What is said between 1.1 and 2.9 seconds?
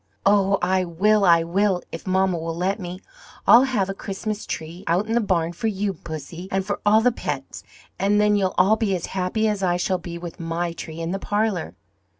I will! if mamma will let